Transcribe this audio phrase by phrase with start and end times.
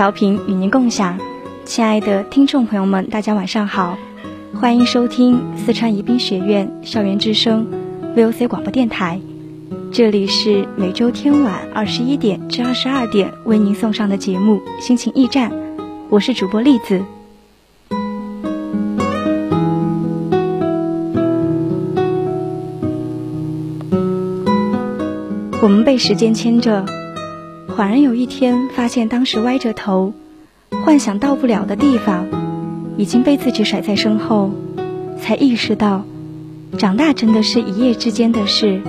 [0.00, 1.18] 调频与您共享，
[1.66, 3.98] 亲爱的听众朋友们，大家晚上好，
[4.58, 7.66] 欢迎收听四川宜宾学院校园之声
[8.16, 9.20] VOC 广播电台，
[9.92, 15.50] 这里是每周天晚二十一点至二十二点为您送上的节目《心情驿站》，
[16.08, 17.04] 我是主播栗子。
[25.60, 26.99] 我们被时间牵着。
[27.80, 30.12] 恍然有一天，发现当时歪着头，
[30.84, 32.26] 幻想到不了的地方，
[32.98, 34.50] 已经被自己甩在身后，
[35.18, 36.04] 才意识到，
[36.76, 38.82] 长大真的是一夜之间的事。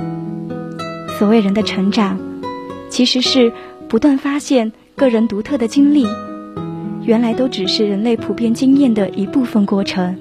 [1.18, 2.20] 所谓人的成长，
[2.90, 3.54] 其实是
[3.88, 6.06] 不断发现个人独特的经历，
[7.06, 10.18] 原来都只是人类普遍经验的一部分过程。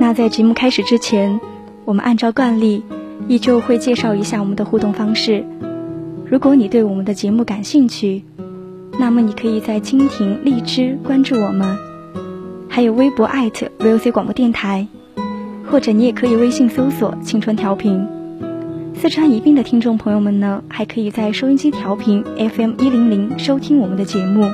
[0.00, 1.40] 那在节目开始之前。
[1.90, 2.84] 我们按照惯例，
[3.26, 5.44] 依旧会介绍一下我们的互动方式。
[6.24, 8.22] 如果你对我们的节目感兴趣，
[8.96, 11.76] 那么你可以在蜻蜓、荔枝关注我们，
[12.68, 14.86] 还有微博 @VOC 广播电台，
[15.68, 18.06] 或者你也可以微信搜索“青春调频”。
[18.94, 24.48] 四川宜宾的听众朋友们呢，还可以在收音机调频 FM 一零零收听我们的节目。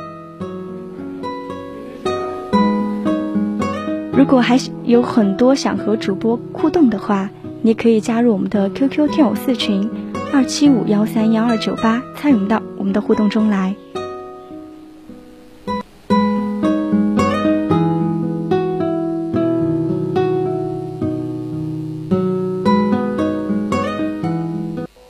[4.16, 7.28] 如果还有很多想和主播互动的话，
[7.60, 9.88] 你可以加入我们的 QQ 听友四群
[10.32, 13.74] 二七五幺三幺二九八，参与到我们的互动中来。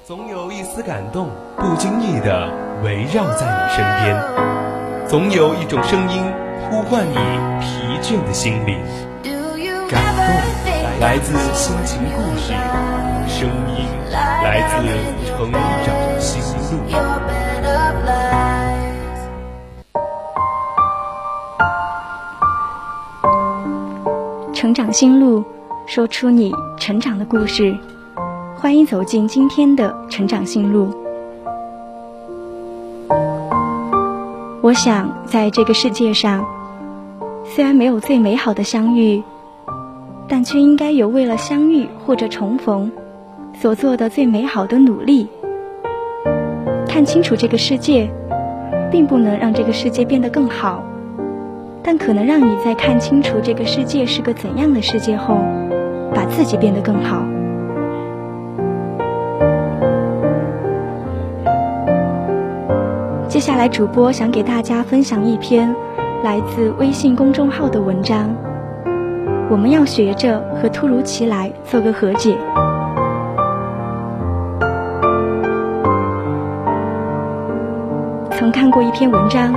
[0.05, 2.50] 总有一丝感动，不经意的
[2.83, 6.21] 围绕在你身边；总有一种声音
[6.69, 7.75] 呼唤你。
[7.97, 8.79] 疲倦的心灵，
[9.89, 10.23] 感动
[11.01, 12.53] 来自心情故事，
[13.27, 14.87] 声音来自
[15.25, 16.77] 成长心路。
[24.53, 25.43] 成长心路，
[25.87, 27.75] 说出你成长的故事。
[28.59, 30.95] 欢迎走进今天的成长心路。
[34.61, 36.45] 我想，在这个世界上。
[37.56, 39.22] 虽然没有最美好的相遇，
[40.28, 42.93] 但却应该有为了相遇或者重逢
[43.55, 45.27] 所做的最美好的努力。
[46.87, 48.11] 看清楚这个世界，
[48.91, 50.83] 并不能让这个世界变得更好，
[51.83, 55.39] 但可能让你在看清楚这个世界是个怎样的世界后，
[56.15, 57.25] 把自己变得更好。
[63.31, 65.75] 接下来，主播想给大家分享一篇。
[66.22, 68.34] 来自微信公众号的文章，
[69.50, 72.37] 我们要学着和突如其来做个和解。
[78.31, 79.53] 曾看过一篇文章，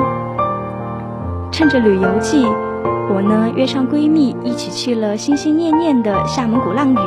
[1.52, 2.46] 趁着旅游季，
[3.10, 6.98] 我呢约上闺蜜一起去了心心念念的厦门鼓浪屿。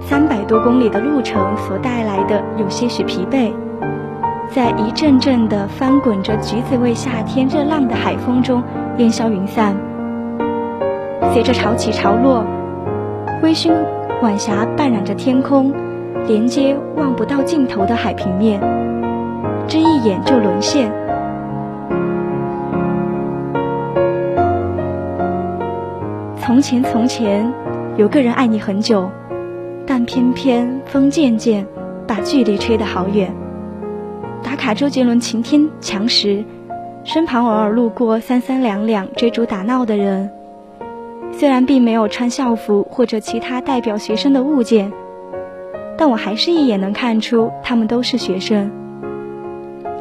[0.00, 3.52] 三百多公里的路程所带来的有些许疲惫。
[4.54, 8.62] 在一阵阵的翻滚着橘子味夏天热浪的海风中
[8.98, 9.74] 烟消云散，
[11.32, 12.44] 随着潮起潮落，
[13.42, 13.72] 微醺
[14.20, 15.72] 晚霞半染着天空，
[16.26, 18.60] 连接望不到尽头的海平面，
[19.66, 20.92] 这一眼就沦陷。
[26.36, 27.50] 从前从前，
[27.96, 29.10] 有个人爱你很久，
[29.86, 31.66] 但偏偏风渐渐
[32.06, 33.34] 把距离吹得好远。
[34.42, 36.44] 打卡周杰伦晴天强时，
[37.04, 40.30] 身旁偶尔路过三三两两追逐打闹的人。
[41.32, 44.92] 虽然并没有穿校服或者其他代表学生的物件，
[45.96, 48.70] 但我还是一眼能看出他们都是学生，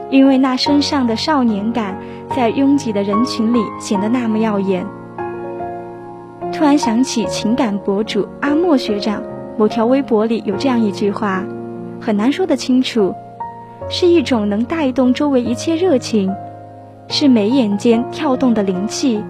[0.10, 1.96] 因为那身上的少年感
[2.36, 4.86] 在拥挤的人群里显得那么耀眼。
[6.52, 9.24] 突然想起情感博主阿莫学长
[9.58, 11.46] 某条微博里有这样一句话，
[12.02, 13.16] 很难说得清楚，
[13.90, 16.34] 是一种能带动周围一切热情，
[17.08, 19.24] 是眉眼间跳动的灵气。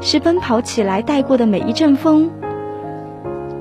[0.00, 2.30] 是奔跑起来带过的每一阵风。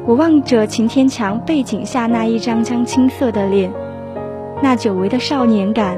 [0.05, 3.71] 我望着秦天墙背景下那一张张青涩的脸，
[4.61, 5.97] 那久违的少年感，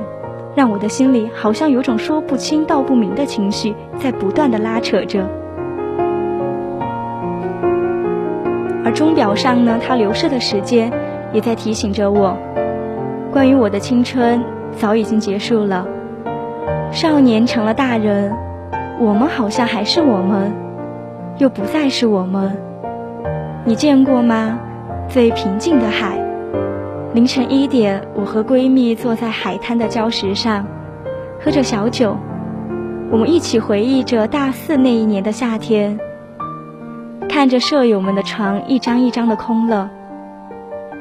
[0.56, 5.28] 让我的心里好像有种说不清道不明的情绪在不断的拉扯着。
[8.86, 10.92] 而钟表上呢，它流逝的时间
[11.34, 12.38] 也在提醒着我，
[13.32, 14.44] 关于我的青春
[14.78, 15.88] 早已经结束了，
[16.92, 18.36] 少年成了大人。
[19.00, 20.52] 我们好像还是我们，
[21.38, 22.58] 又不再是我们。
[23.66, 24.60] 你见过吗？
[25.08, 26.18] 最平静的海。
[27.14, 30.66] 凌晨一点，我和闺蜜坐在海滩的礁石上，
[31.40, 32.18] 喝着小酒。
[33.12, 36.00] 我们一起回忆着大四那一年的夏天，
[37.30, 39.90] 看着舍友们的床一张一张的空了，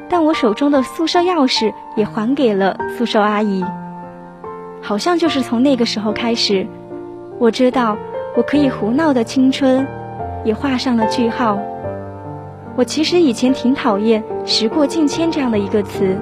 [0.09, 3.63] 但我手中的宿舍钥匙也还给了宿舍阿姨。
[4.81, 6.65] 好像就是从那个时候开始。
[7.37, 7.97] 我知道，
[8.35, 9.85] 我可以胡闹的青春，
[10.45, 11.59] 也画上了句号。
[12.77, 16.17] 我其实以前挺讨厌“时过境迁”这样的一个词，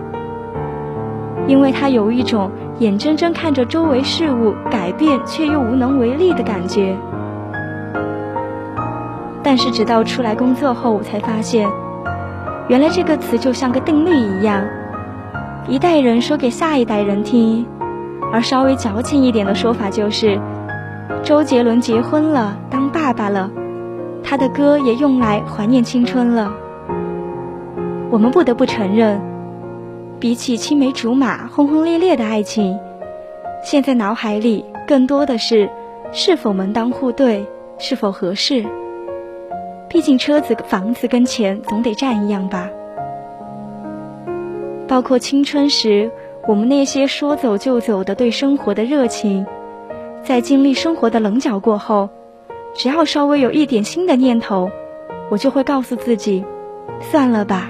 [1.47, 6.95] 因为它有一种眼睁睁看着周围事物改变却又无能为力的感觉。
[9.43, 11.69] 但是直到出来工作后，我才发现，
[12.67, 14.63] 原来这个词就像个定律一样，
[15.69, 17.65] 一代人说给下一代人听，
[18.31, 20.39] 而稍微矫情一点的说法就是。
[21.23, 23.51] 周杰伦结婚了，当爸爸了，
[24.23, 26.53] 他的歌也用来怀念青春了。
[28.09, 29.19] 我们不得不承认，
[30.21, 32.79] 比起青梅竹马、轰轰烈烈的爱情，
[33.61, 35.69] 现在脑海里更多的是
[36.13, 37.45] 是否门当户对，
[37.77, 38.65] 是否合适。
[39.89, 42.69] 毕竟车子、房子跟钱总得占一样吧。
[44.87, 46.09] 包括青春时
[46.47, 49.45] 我们那些说走就走的对生活的热情。
[50.23, 52.09] 在经历生活的棱角过后，
[52.73, 54.69] 只要稍微有一点新的念头，
[55.29, 56.43] 我就会告诉自己，
[57.01, 57.69] 算了吧。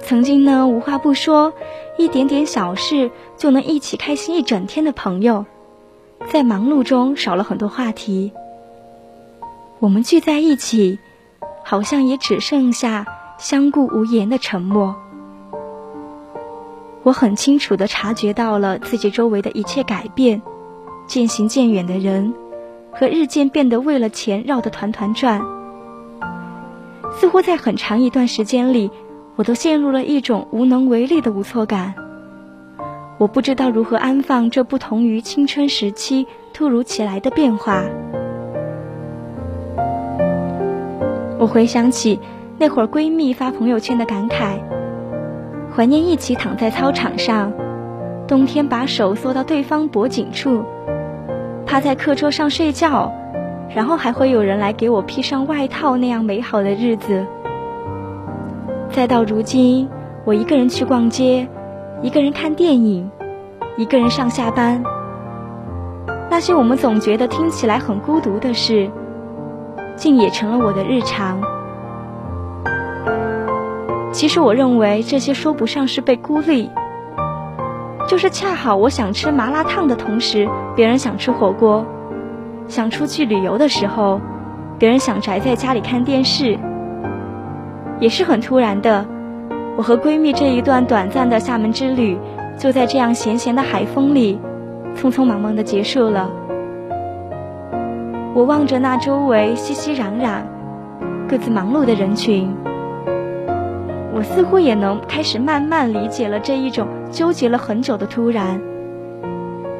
[0.00, 1.52] 曾经呢，无话不说，
[1.96, 5.46] 一点点小事就能一起开心一整天的朋友，
[6.28, 8.32] 在忙碌中少了很多话题。
[9.78, 10.98] 我们聚在一起，
[11.64, 13.06] 好像也只剩下
[13.42, 14.94] 相顾无言的沉默。
[17.02, 20.40] 我很清楚地察觉到了自己周围的一切改变，
[21.08, 22.32] 渐行渐远的人，
[22.92, 25.42] 和日渐变得为了钱绕得团团转。
[27.18, 28.92] 似乎在很长一段时间里，
[29.34, 31.94] 我都陷入了一种无能为力的无措感。
[33.18, 37.82] 我不知道如何安放这不同于青春时期突如其来的变化。
[41.40, 42.20] 我回想起
[42.62, 44.60] 那会儿闺蜜发朋友圈的感慨。
[45.74, 47.52] 怀念一起躺在操场上，
[48.28, 50.62] 冬天把手缩到对方脖颈处，
[51.66, 53.12] 趴在课桌上睡觉，
[53.74, 57.26] 然后还会有人来给我披上外套那样美好的日子。
[58.92, 59.88] 再到如今，
[60.24, 61.48] 我一个人去逛街，
[62.00, 63.10] 一个人看电影，
[63.76, 64.80] 一个人上下班。
[66.30, 68.88] 那些我们总觉得听起来很孤独的事，
[69.96, 71.42] 竟也成了我的日常。
[74.12, 76.70] 其实我认为这些说不上是被孤立，
[78.06, 81.82] 就是恰好我想吃麻辣烫的同时，别人想吃火锅；
[82.68, 84.20] 想出去旅游的时候，
[84.78, 86.58] 别人想宅在家里看电视。
[88.00, 89.06] 也是很突然的，
[89.76, 92.18] 我和闺蜜这一段短暂的厦门之旅，
[92.58, 94.38] 就在这样咸咸的海风里，
[94.94, 96.30] 匆匆忙忙的结束了。
[98.34, 100.42] 我望着那周围熙熙攘攘、
[101.28, 102.54] 各自忙碌的人群。
[104.14, 108.60] 我似乎也能开始慢慢理解了这一种纠结了很久的突然，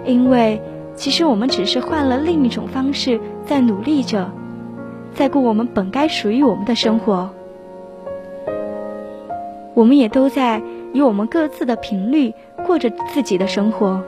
[0.07, 0.61] 因为
[0.97, 4.31] 其实我们只是换了另一种方式在努力着，
[5.15, 7.31] 在过我们本该属于我们的生活。
[9.75, 10.63] 我们也都在
[10.93, 12.35] 以我们各自的频率
[12.67, 14.03] 过着自己的生活。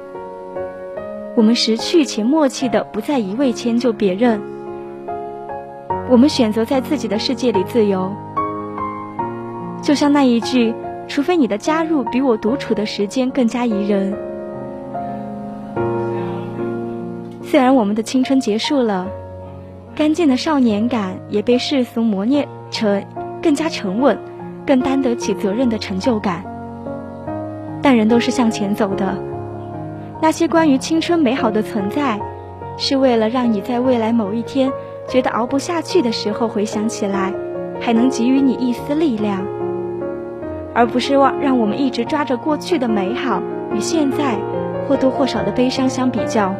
[1.36, 4.40] 我们识趣且默契的不再一味迁就别人，
[6.08, 8.12] 我们选择在自己的世界里自由。
[9.84, 10.74] 就像那一句，
[11.06, 14.16] 除非你的加入比我独处的时间更加宜人。
[17.42, 19.06] 虽然我们的青春结束了，
[19.94, 23.04] 干净的少年感也被世俗磨练成
[23.42, 24.18] 更加沉稳、
[24.66, 26.42] 更担得起责任的成就感。
[27.82, 29.18] 但人都是向前走的，
[30.22, 32.18] 那些关于青春美好的存在，
[32.78, 34.72] 是为了让你在未来某一天
[35.06, 37.34] 觉得熬不下去的时候回想起来，
[37.78, 39.44] 还能给予你一丝力量，
[40.74, 43.40] 而不是让让我们一直抓着过去的美好
[43.72, 44.36] 与现在
[44.86, 46.54] 或多或少的悲伤相比较。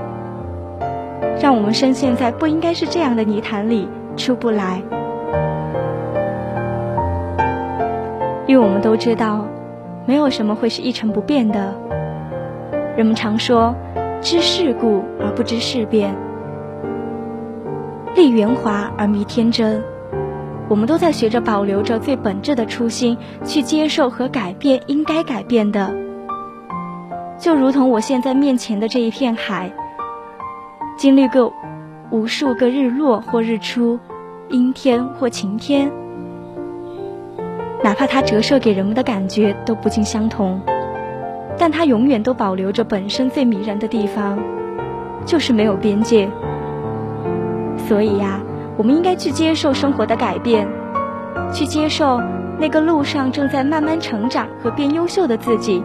[1.40, 4.80] 让我们深陷在不应该是这样的泥潭里出不来，
[8.46, 9.44] 因为我们都知道，
[10.06, 11.74] 没有什么会是一成不变的。
[12.96, 13.74] 人们常说，
[14.20, 16.14] 知世故而不知事变，
[18.14, 19.82] 立圆滑而迷天真。
[20.68, 25.94] 我们都在学着保留着最本质的初心，去接受和改变应该改变的。
[27.38, 29.70] 就如同我现在面前的这一片海。
[30.96, 31.52] 经历过
[32.10, 33.98] 无数个日落或日出，
[34.48, 35.90] 阴天或晴天，
[37.82, 40.60] 哪怕它折射给人们的感觉都不尽相同，
[41.58, 44.38] 但它永远都保留着本身最迷人的地方，
[45.26, 46.30] 就是没有边界。
[47.88, 48.40] 所以呀，
[48.76, 50.68] 我们应该去接受生活的改变，
[51.52, 52.20] 去接受
[52.58, 55.82] 那个路上正在慢慢成长和变优秀的自己。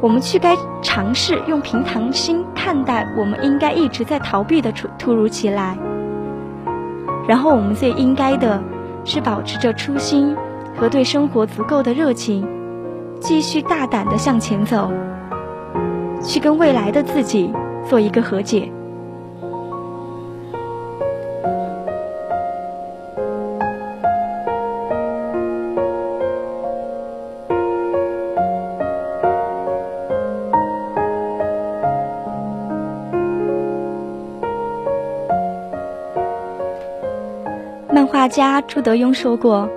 [0.00, 5.78] 我们去该尝试用平常心看待我们应该一直在逃避的突突如其来，
[7.28, 8.60] 然后我们最应该的
[9.04, 10.36] 是保持着初心
[10.76, 12.44] 和对生活足够的热情，
[13.20, 14.90] 继续大胆的向前走，
[16.20, 17.52] 去跟未来的自己
[17.84, 18.72] 做一个和解。
[38.22, 39.68] 大家朱德庸说过：“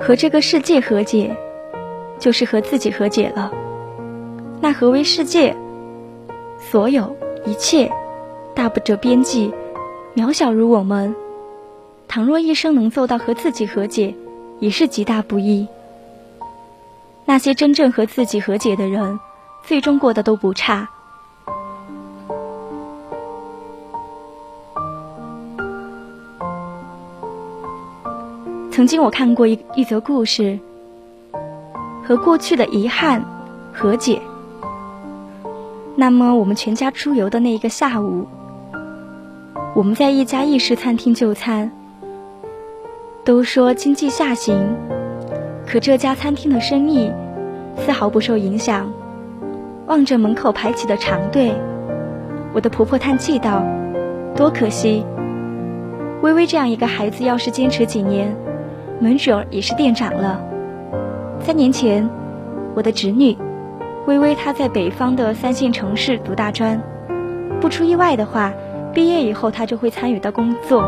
[0.00, 1.36] 和这个世界和解，
[2.18, 3.52] 就是和自己和解了。
[4.62, 5.54] 那何为世界？
[6.58, 7.14] 所有
[7.44, 7.92] 一切，
[8.54, 9.52] 大不着边际，
[10.16, 11.14] 渺小如我们。
[12.08, 14.14] 倘若一生能做到和自己和解，
[14.58, 15.68] 已是极大不易。
[17.26, 19.20] 那些真正和自己和解的人，
[19.62, 20.88] 最终过得都不差。”
[28.70, 30.58] 曾经我看过一一则故事，
[32.06, 33.24] 和过去的遗憾
[33.72, 34.22] 和解。
[35.96, 38.26] 那么我们全家出游的那一个下午，
[39.74, 41.72] 我们在一家意式餐厅就餐。
[43.22, 44.56] 都说经济下行，
[45.66, 47.12] 可这家餐厅的生意
[47.76, 48.90] 丝毫不受影响。
[49.86, 51.52] 望着门口排起的长队，
[52.54, 53.62] 我的婆婆叹气道
[54.34, 55.04] ：“多可惜，
[56.22, 58.34] 微微这样一个孩子，要是坚持几年。”
[59.00, 60.38] 门准儿也是店长了。
[61.40, 62.08] 三年前，
[62.74, 63.36] 我的侄女
[64.06, 66.78] 微微她在北方的三线城市读大专，
[67.62, 68.52] 不出意外的话，
[68.92, 70.84] 毕业以后她就会参与到工作。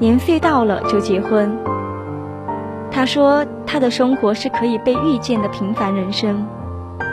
[0.00, 1.56] 年岁到了就结婚。
[2.90, 6.44] 她说她的生活是可以被预见的平凡人生，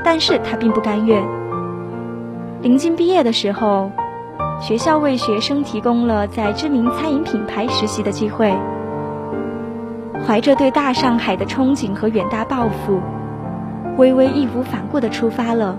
[0.03, 1.23] 但是她并不甘愿。
[2.61, 3.91] 临近毕业的时候，
[4.59, 8.51] 学校为学生提供了在知名餐饮品牌实习的机会。
[10.27, 13.00] 怀着对大上海的憧憬和远大抱负，
[13.98, 15.77] 微微义无反顾地出发了。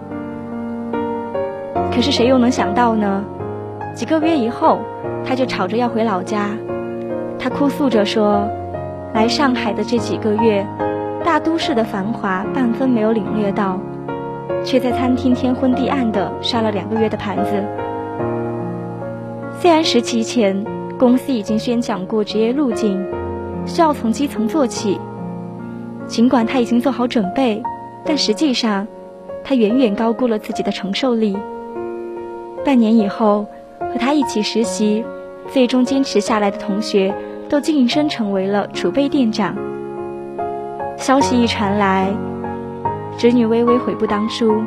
[1.93, 3.25] 可是谁又能想到呢？
[3.93, 4.79] 几个月以后，
[5.25, 6.51] 他就吵着要回老家。
[7.41, 8.49] 他哭诉着说
[9.13, 10.65] ：“来上海的这几个月，
[11.25, 13.81] 大都市的繁华半分没有领略到，
[14.63, 17.65] 却在餐厅天昏地暗的刷了两个月的盘子。
[19.59, 20.65] 虽然实习前
[20.99, 23.05] 公司已经宣讲过职业路径。”
[23.67, 24.99] 需要从基层做起，
[26.07, 27.63] 尽管他已经做好准备，
[28.05, 28.87] 但实际上，
[29.45, 31.37] 他远远高估了自己的承受力。
[32.65, 33.47] 半年以后，
[33.81, 35.05] 和他一起实习、
[35.53, 37.15] 最终坚持下来的同学，
[37.49, 39.55] 都晋升成为了储备店长。
[40.97, 42.09] 消息一传来，
[43.19, 44.63] 侄女微微悔不当初，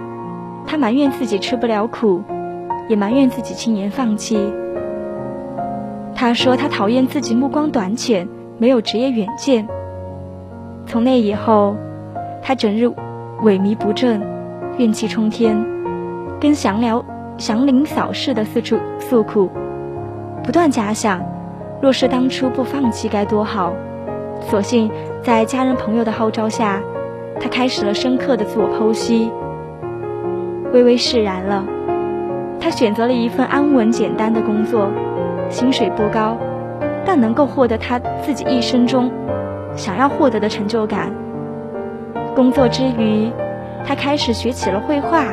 [0.67, 2.21] 她埋怨自己吃不了苦，
[2.87, 4.37] 也埋怨自己轻言放弃。
[6.13, 8.27] 她说她讨厌自己目光短浅。
[8.59, 9.67] 没有职业远见。
[10.85, 11.75] 从那以后，
[12.41, 12.85] 他整日
[13.43, 14.21] 萎靡不振，
[14.77, 15.65] 怨气冲天，
[16.39, 17.03] 跟祥辽
[17.37, 19.49] 祥林嫂似的四处诉苦，
[20.43, 21.23] 不断假想，
[21.81, 23.73] 若是当初不放弃该多好。
[24.41, 24.89] 所幸
[25.21, 26.81] 在家人朋友的号召下，
[27.39, 29.31] 他开始了深刻的自我剖析。
[30.73, 31.65] 微微释然了，
[32.59, 34.89] 他选择了一份安稳简单的工作，
[35.49, 36.37] 薪水不高，
[37.11, 39.11] 但能够获得他自己一生中
[39.75, 41.11] 想要获得的成就感。
[42.35, 43.31] 工作之余，
[43.83, 45.23] 他开始学起了绘画，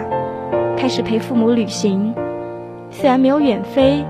[0.74, 2.14] 开始陪父母旅行。
[2.90, 4.02] 虽然没有远飞，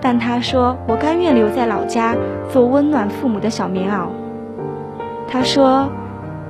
[0.00, 2.14] 但他说：“我甘愿留在老家，
[2.48, 4.06] 做温暖父母的小棉袄。”
[5.26, 5.90] 他说：“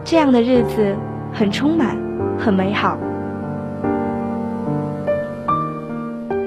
[0.04, 0.94] 这样的日子
[1.32, 1.96] 很充满，
[2.38, 2.98] 很美好。”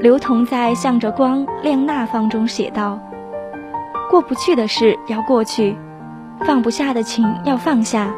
[0.02, 3.00] 刘同在《向着光亮那方》中写道
[4.12, 5.74] ：“过不去的事要过去，
[6.42, 8.14] 放不下的情要放下，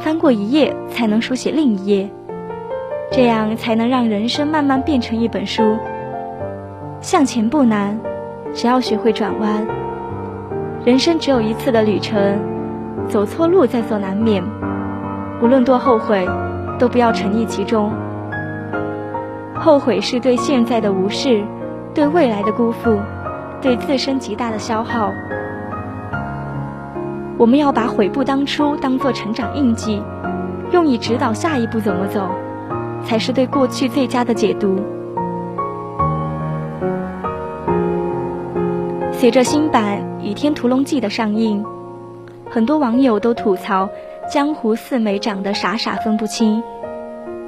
[0.00, 2.10] 翻过一页才能书写另一页。”
[3.12, 5.78] 这样才能让人生慢慢变成一本书。
[7.00, 7.96] 向前不难，
[8.52, 9.64] 只要学会转弯。
[10.84, 12.36] 人生只有一次的旅程，
[13.08, 14.42] 走错路在所难免。
[15.40, 16.28] 无论多后悔，
[16.80, 17.92] 都不要沉溺其中。
[19.54, 21.44] 后悔是对现在的无视，
[21.94, 22.98] 对未来的辜负，
[23.60, 25.12] 对自身极大的消耗。
[27.38, 30.02] 我们要把悔不当初当做成长印记，
[30.72, 32.28] 用以指导下一步怎么走。
[33.04, 34.80] 才是对过去最佳的解读。
[39.12, 41.64] 随着新版《倚天屠龙记》的上映，
[42.50, 43.88] 很多网友都吐槽
[44.28, 46.64] 江湖四美长得傻傻分不清。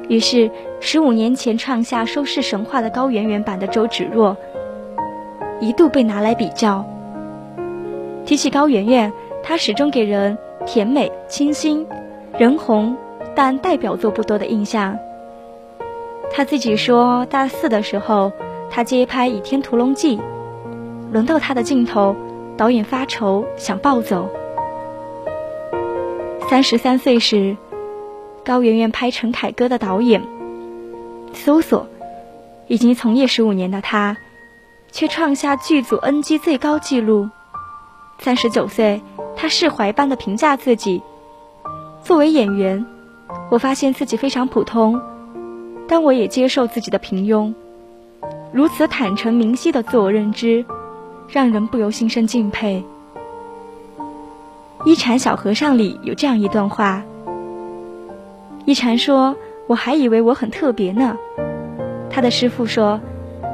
[0.09, 0.49] 于是，
[0.79, 4.37] 十五年前创下收视神话的高圆圆版的周芷若，
[5.61, 6.85] 一度被拿来比较。
[8.25, 9.13] 提起高圆圆，
[9.43, 10.37] 她始终给人
[10.67, 11.87] 甜美、清新、
[12.39, 12.97] 人红，
[13.35, 14.99] 但代表作不多的印象。
[16.31, 18.33] 他自己说，大四的时候，
[18.71, 20.19] 他接拍《倚天屠龙记》，
[21.11, 22.15] 轮到他的镜头，
[22.57, 24.29] 导演发愁，想暴走。
[26.51, 27.57] 三十三岁时，
[28.45, 30.23] 高圆圆拍陈凯歌的导演，
[31.33, 31.87] 搜索，
[32.67, 34.19] 已经从业十五年的他，
[34.91, 37.29] 却创下剧组 NG 最高纪录。
[38.19, 39.03] 三十九岁，
[39.37, 41.03] 他释怀般的评价自己：
[42.03, 42.85] 作为演员，
[43.51, 45.01] 我发现自己非常普通。
[45.87, 47.55] 但我也接受自己的平庸，
[48.53, 50.67] 如此坦诚明晰的自我认知，
[51.29, 52.85] 让人不由心生敬佩。
[54.85, 57.03] 一禅小和尚里有这样一段话：
[58.67, 59.35] 一禅说
[59.67, 61.17] ：“我还以为我很特别呢。”
[62.11, 63.01] 他的师傅说：“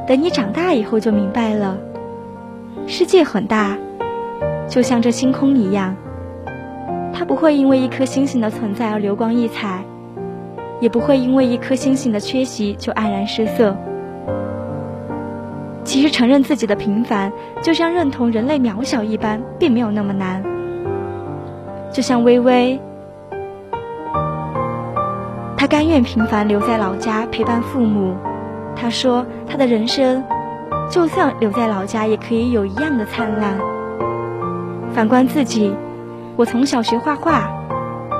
[0.07, 1.79] 等你长大以后就明白了，
[2.87, 3.77] 世界很大，
[4.69, 5.97] 就像这星空一样，
[7.13, 9.83] 它不会因为一颗星星的存在而流光溢彩。”
[10.81, 13.75] 也不会因为一颗星星的缺席就黯然失色。
[15.83, 20.43] 其实承认自己的平凡，就像认同人类渺小一般，并没有那么难。
[21.91, 22.79] 就像微微，
[25.57, 28.15] 她甘愿平凡留在老家陪伴父母。
[28.77, 30.23] 他说，他的人生，
[30.91, 33.59] 就算留在老家，也可以有一样的灿烂。
[34.93, 35.75] 反观自己，
[36.37, 37.49] 我从小学画画，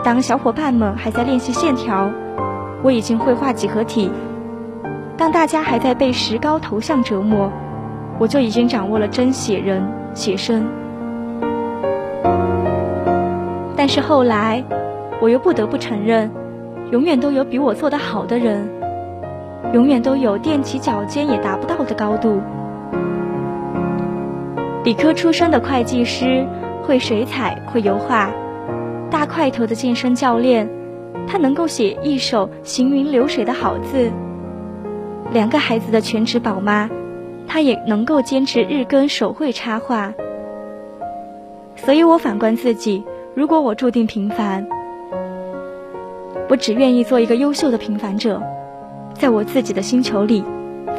[0.03, 2.11] 当小伙伴们还在练习线条。
[2.83, 4.11] 我已经会画几何体，
[5.17, 7.51] 当大家还在被石膏头像折磨，
[8.19, 10.67] 我就已经掌握了真写人写生。
[13.75, 14.63] 但是后来，
[15.21, 16.31] 我又不得不承认，
[16.91, 18.69] 永远都有比我做得好的人，
[19.75, 22.41] 永远都有踮起脚尖也达不到的高度。
[24.85, 26.47] 理科出身的会计师，
[26.85, 28.31] 会水彩，会油画，
[29.11, 30.71] 大块头的健身教练。
[31.27, 34.13] 他能够写一手行云流水的好字。
[35.33, 36.89] 两个孩子的全职宝妈，
[37.49, 40.13] 她也能够坚持日更手绘插画。
[41.75, 43.03] 所以我反观自己，
[43.35, 44.65] 如果我注定平凡，
[46.49, 48.41] 我只愿意做一个优秀的平凡者，
[49.15, 50.45] 在我自己的星球里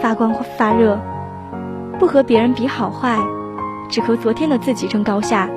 [0.01, 0.99] 发光发热，
[1.99, 3.19] 不和别人比好坏，
[3.89, 5.49] 只和昨天的自己争高下。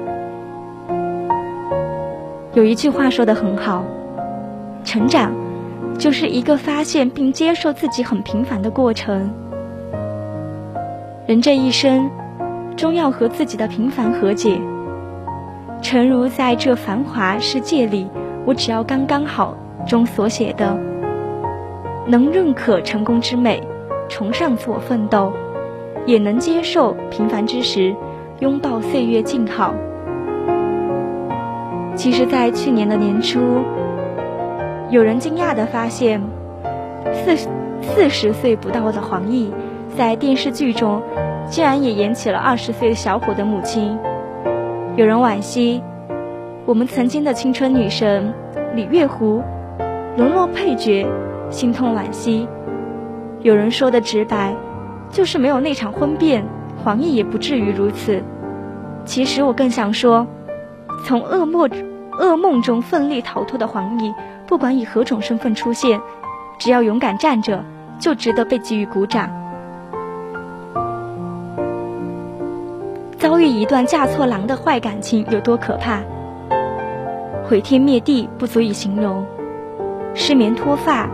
[2.54, 3.84] 有一句话说的很好。
[4.84, 5.32] 成长，
[5.98, 9.30] 就是一个发现并接受自己很平凡的过程。
[11.26, 12.10] 人这一生，
[12.74, 14.58] 终要和自己的平凡和解。
[15.82, 18.08] 诚如在这繁华世界里，
[18.46, 19.54] 我只要刚刚好
[19.86, 20.76] 中所写的，
[22.08, 23.62] 能认可成功之美，
[24.08, 25.30] 崇尚自我奋斗，
[26.06, 27.94] 也能接受平凡之时，
[28.40, 29.74] 拥抱岁月静好。
[31.94, 33.38] 其实，在去年的年初。
[34.88, 36.18] 有人惊讶地发现，
[37.12, 37.36] 四
[37.82, 39.50] 四十岁不到的黄奕，
[39.94, 41.02] 在电视剧中
[41.50, 43.98] 竟然也演起了二十岁小伙的母亲。
[44.96, 45.82] 有人惋惜，
[46.64, 48.32] 我们曾经的青春女神
[48.74, 49.42] 李月湖
[50.16, 51.06] 沦落配角，
[51.50, 52.48] 心痛惋惜。
[53.40, 54.54] 有人说的直白，
[55.10, 56.44] 就是没有那场婚变，
[56.82, 58.22] 黄奕也不至于如此。
[59.04, 60.26] 其实我更想说，
[61.04, 61.68] 从噩梦
[62.18, 64.12] 噩梦中奋力逃脱的黄奕，
[64.46, 66.00] 不管以何种身份出现，
[66.58, 67.64] 只要勇敢站着，
[67.98, 69.30] 就值得被给予鼓掌。
[73.16, 76.00] 遭遇一段嫁错郎的坏感情有多可怕？
[77.44, 79.24] 毁天灭地不足以形容，
[80.14, 81.08] 失眠脱发，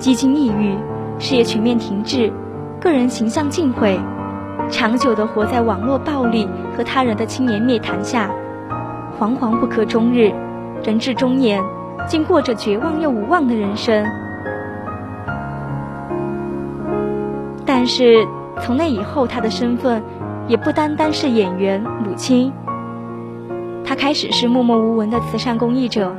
[0.00, 0.74] 几经抑郁，
[1.18, 2.32] 事业全面停滞，
[2.80, 4.00] 个人形象尽毁，
[4.70, 8.30] 长久的活在网络暴力和他人的轻言蔑谈下，
[9.18, 10.32] 惶惶不可终日，
[10.82, 11.62] 人至中年，
[12.08, 14.06] 竟过着绝望又无望的人生。
[17.66, 18.26] 但是
[18.62, 20.02] 从那以后，他的身份
[20.48, 22.50] 也不单单是演员、母亲。
[23.84, 26.14] 他开始是默默无闻的慈善公益者，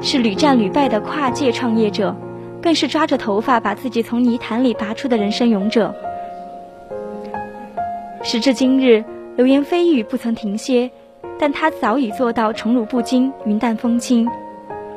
[0.00, 2.16] 是屡战屡败的跨界创业者，
[2.66, 5.94] 更是抓着头发把自己从泥潭里拔出的人生勇者。
[8.24, 9.04] 时至今日，
[9.36, 10.90] 流言蜚语不曾停歇，
[11.38, 14.28] 但他早已做到宠辱不惊、云淡风轻，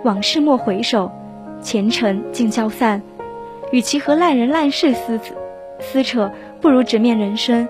[0.04, 1.12] 往事莫回首，
[1.62, 3.00] 前尘尽消散。
[3.72, 5.20] 与其和烂人烂事撕
[5.80, 7.68] 撕扯，不如直面人生，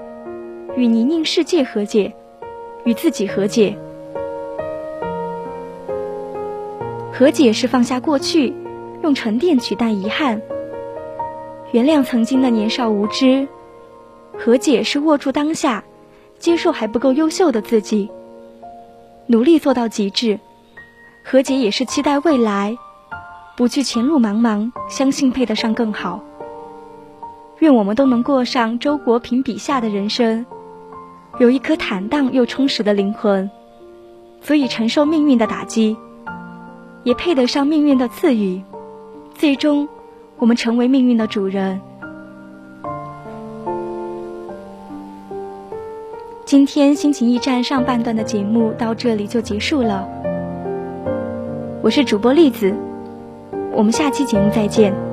[0.78, 2.14] 与泥泞世界和解。
[2.86, 3.76] 与自己和解，
[7.12, 8.54] 和解是放下过去，
[9.02, 10.40] 用沉淀取代遗憾；
[11.72, 13.48] 原谅曾经的年少无知，
[14.38, 15.84] 和解是握住当下，
[16.38, 18.10] 接受还不够优秀的自己，
[19.28, 20.38] 努力做到极致；
[21.24, 22.78] 和解也是期待未来，
[23.56, 26.24] 不惧前路茫茫，相信配得上更好。
[27.60, 30.46] 愿我们都能过上周国平笔下的人生。
[31.40, 33.50] 有一颗坦荡又充实的灵魂，
[34.42, 35.96] 足以承受命运的打击，
[37.04, 38.62] 也配得上命运的赐予。
[39.40, 39.88] 最终，
[40.38, 41.80] 我们成为命运的主人。
[46.44, 50.06] 今天心情驿站上半段的节目到这里就结束了。
[51.82, 52.76] 我是主播栗子，
[53.72, 55.09] 我们下期节目再见。